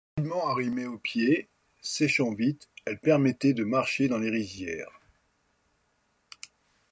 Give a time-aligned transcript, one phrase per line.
[0.17, 1.47] Solidement arrimées au pied,
[1.83, 4.99] séchant vite, elles permettaient de marcher dans les rizières.